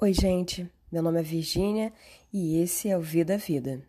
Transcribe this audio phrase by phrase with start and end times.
[0.00, 0.70] Oi, gente.
[0.92, 1.92] Meu nome é Virgínia
[2.32, 3.82] e esse é o Vida Vida.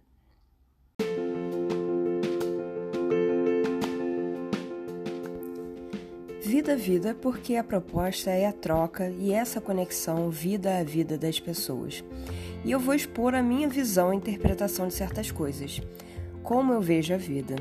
[6.41, 11.39] Vida Vida porque a proposta é a troca e essa conexão vida a vida das
[11.39, 12.03] pessoas.
[12.65, 15.79] E eu vou expor a minha visão e interpretação de certas coisas,
[16.41, 17.55] como eu vejo a vida.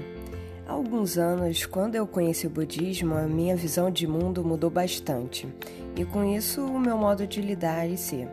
[0.68, 5.48] Há alguns anos, quando eu conheci o budismo, a minha visão de mundo mudou bastante,
[5.96, 8.28] e com isso o meu modo de lidar e ser.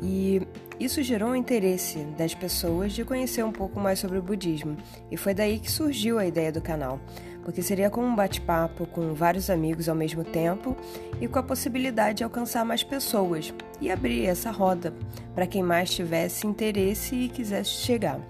[0.00, 0.40] E
[0.78, 4.76] isso gerou o interesse das pessoas de conhecer um pouco mais sobre o budismo,
[5.10, 7.00] e foi daí que surgiu a ideia do canal,
[7.42, 10.76] porque seria como um bate-papo com vários amigos ao mesmo tempo
[11.20, 14.94] e com a possibilidade de alcançar mais pessoas e abrir essa roda
[15.34, 18.20] para quem mais tivesse interesse e quisesse chegar.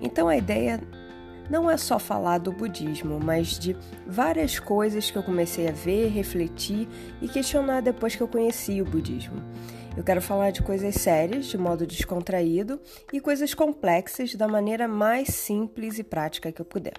[0.00, 0.80] Então a ideia
[1.48, 3.76] não é só falar do budismo, mas de
[4.06, 6.88] várias coisas que eu comecei a ver, refletir
[7.20, 9.42] e questionar depois que eu conheci o budismo.
[9.96, 12.80] Eu quero falar de coisas sérias, de modo descontraído,
[13.12, 16.94] e coisas complexas da maneira mais simples e prática que eu puder.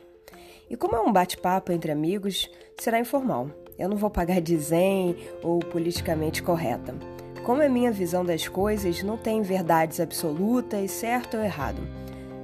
[0.70, 2.50] E como é um bate-papo entre amigos,
[2.80, 3.50] será informal.
[3.78, 6.96] Eu não vou pagar de zen ou politicamente correta.
[7.44, 11.82] Como é minha visão das coisas, não tem verdades absolutas, certo ou errado.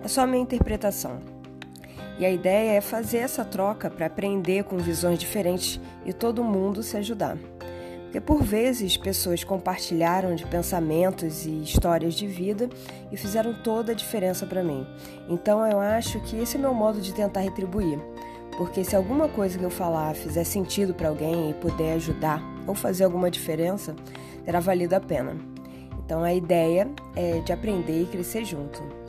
[0.04, 1.31] É só minha interpretação.
[2.22, 6.84] E a ideia é fazer essa troca para aprender com visões diferentes e todo mundo
[6.84, 7.36] se ajudar.
[8.04, 12.70] Porque por vezes pessoas compartilharam de pensamentos e histórias de vida
[13.12, 14.86] e fizeram toda a diferença para mim.
[15.28, 17.98] Então eu acho que esse é meu modo de tentar retribuir.
[18.56, 22.76] Porque se alguma coisa que eu falar fizer sentido para alguém e puder ajudar ou
[22.76, 23.96] fazer alguma diferença,
[24.46, 25.36] terá valido a pena.
[26.06, 29.01] Então a ideia é de aprender e crescer junto.